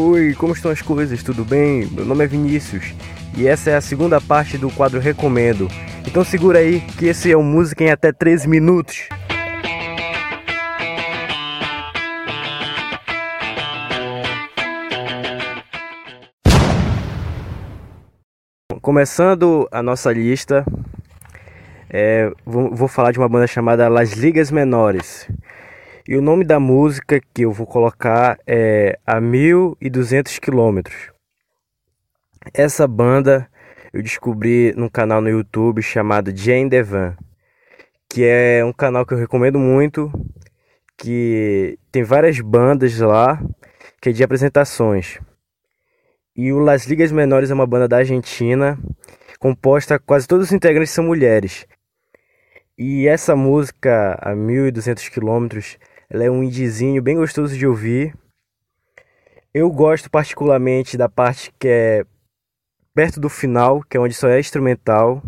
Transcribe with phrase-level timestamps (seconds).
[0.00, 1.24] Oi, como estão as coisas?
[1.24, 1.84] Tudo bem?
[1.86, 2.94] Meu nome é Vinícius
[3.36, 5.66] e essa é a segunda parte do quadro Recomendo.
[6.06, 9.08] Então segura aí que esse é o Música em até 13 minutos.
[18.80, 20.64] Começando a nossa lista,
[21.90, 25.28] é, vou, vou falar de uma banda chamada Las Ligas Menores.
[26.08, 31.12] E o nome da música que eu vou colocar é A 1200 Quilômetros.
[32.54, 33.46] Essa banda
[33.92, 37.14] eu descobri num canal no YouTube chamado Jane Devan,
[38.08, 40.10] que é um canal que eu recomendo muito,
[40.96, 43.38] que tem várias bandas lá,
[44.00, 45.18] que é de apresentações.
[46.34, 48.78] E o Las Ligas Menores é uma banda da Argentina,
[49.38, 51.66] composta quase todos os integrantes são mulheres.
[52.78, 55.76] E essa música, a 1200 quilômetros,
[56.10, 58.16] ela é um indizinho bem gostoso de ouvir.
[59.52, 62.04] Eu gosto particularmente da parte que é
[62.94, 65.22] perto do final, que é onde só é instrumental.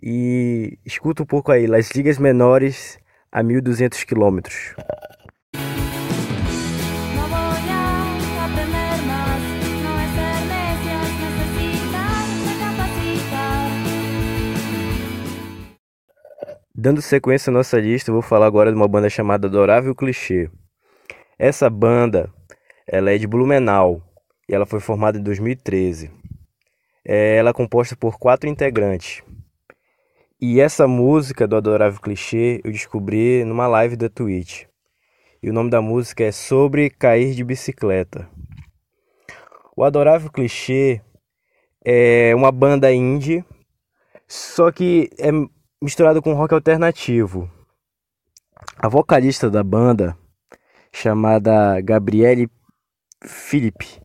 [0.00, 2.98] E escuta um pouco aí, Las Ligas Menores
[3.32, 4.74] a 1200 quilômetros.
[16.80, 20.48] Dando sequência à nossa lista, vou falar agora de uma banda chamada Adorável Clichê.
[21.36, 22.32] Essa banda,
[22.86, 24.00] ela é de Blumenau
[24.48, 26.08] e ela foi formada em 2013.
[27.04, 29.24] É, ela é composta por quatro integrantes.
[30.40, 34.62] E essa música do Adorável Clichê eu descobri numa live da Twitch.
[35.42, 38.30] E o nome da música é Sobre Cair de Bicicleta.
[39.76, 41.00] O Adorável Clichê
[41.84, 43.44] é uma banda indie,
[44.28, 45.32] só que é
[45.82, 47.50] misturado com rock alternativo.
[48.76, 50.16] A vocalista da banda,
[50.92, 52.50] chamada Gabriele
[53.24, 54.00] Philippe,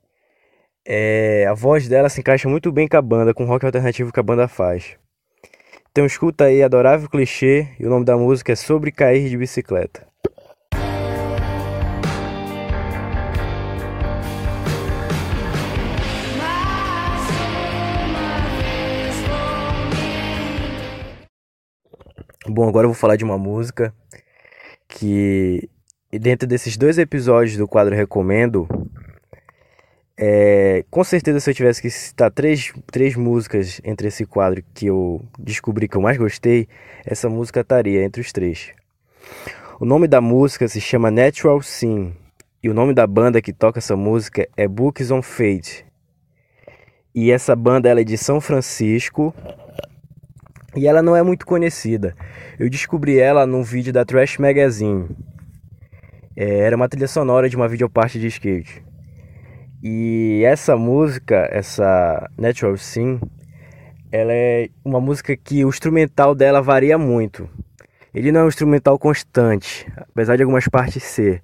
[0.85, 4.11] é, a voz dela se encaixa muito bem com a banda, com o rock alternativo
[4.11, 4.97] que a banda faz.
[5.91, 10.12] Então escuta aí Adorável Clichê e o nome da música é Sobre Cair de Bicicleta.
[22.55, 23.91] Bom, agora eu vou falar de uma música
[24.87, 25.67] que
[26.11, 28.67] dentro desses dois episódios do quadro Recomendo,
[30.15, 34.85] é, com certeza se eu tivesse que citar três, três músicas entre esse quadro que
[34.85, 36.67] eu descobri que eu mais gostei,
[37.03, 38.71] essa música estaria entre os três.
[39.79, 42.13] O nome da música se chama Natural Sim
[42.61, 45.83] e o nome da banda que toca essa música é Books on Fate.
[47.15, 49.33] E essa banda ela é de São Francisco
[50.75, 52.15] e ela não é muito conhecida.
[52.59, 55.07] Eu descobri ela num vídeo da Trash Magazine.
[56.35, 58.83] É, era uma trilha sonora de uma videoparte de skate.
[59.81, 63.19] E essa música, essa Natural Sim,
[64.11, 67.49] ela é uma música que o instrumental dela varia muito.
[68.13, 71.43] Ele não é um instrumental constante, apesar de algumas partes ser.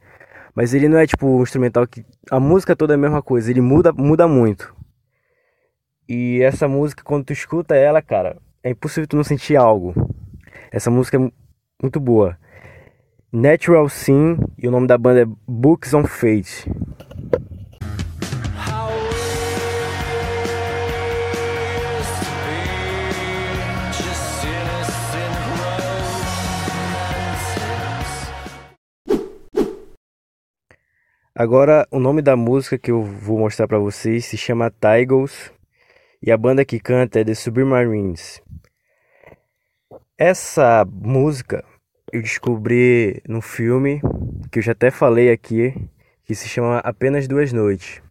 [0.55, 3.49] Mas ele não é tipo um instrumental que a música toda é a mesma coisa,
[3.49, 4.73] ele muda, muda muito.
[6.07, 9.93] E essa música quando tu escuta ela, cara, é impossível tu não sentir algo.
[10.71, 11.31] Essa música é
[11.81, 12.37] muito boa.
[13.31, 16.69] Natural Sim e o nome da banda é Books on Fate.
[31.33, 35.49] Agora, o nome da música que eu vou mostrar para vocês se chama Tigers
[36.21, 38.41] e a banda que canta é The Submarines.
[40.17, 41.63] Essa música
[42.11, 44.01] eu descobri no filme
[44.51, 45.73] que eu já até falei aqui,
[46.23, 48.01] que se chama Apenas Duas Noites.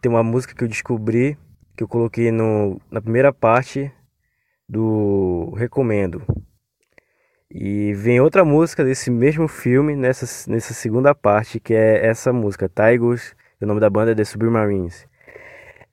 [0.00, 1.38] Tem uma música que eu descobri,
[1.76, 3.92] que eu coloquei no, na primeira parte
[4.68, 6.22] do Recomendo.
[7.48, 12.68] E vem outra música desse mesmo filme nessa, nessa segunda parte, que é essa música,
[12.68, 15.06] Tigers, o nome da banda é The Submarines.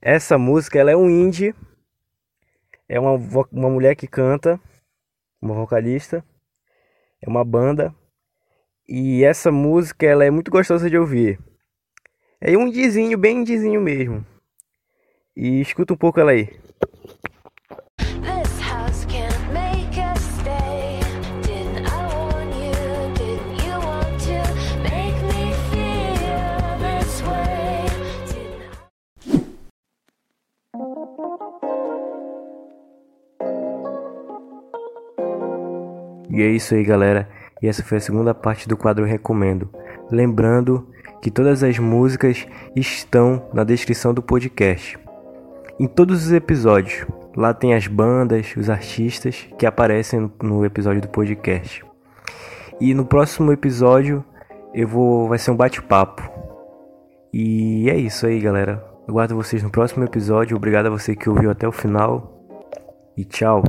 [0.02, 1.54] Essa música ela é um indie,
[2.88, 3.12] é uma,
[3.52, 4.58] uma mulher que canta
[5.40, 6.24] uma vocalista,
[7.20, 7.94] é uma banda
[8.88, 11.38] e essa música ela é muito gostosa de ouvir.
[12.40, 14.26] É um indizinho, bem indizinho mesmo.
[15.36, 16.58] E escuta um pouco ela aí.
[36.30, 37.28] E é isso aí, galera.
[37.60, 39.68] E essa foi a segunda parte do quadro Recomendo.
[40.10, 40.88] Lembrando
[41.20, 44.98] que todas as músicas estão na descrição do podcast.
[45.78, 47.06] Em todos os episódios,
[47.36, 51.84] lá tem as bandas, os artistas que aparecem no episódio do podcast.
[52.80, 54.24] E no próximo episódio
[54.72, 56.22] eu vou vai ser um bate-papo.
[57.32, 58.84] E é isso aí, galera.
[59.08, 60.56] Aguardo vocês no próximo episódio.
[60.56, 62.40] Obrigado a você que ouviu até o final.
[63.16, 63.62] E tchau.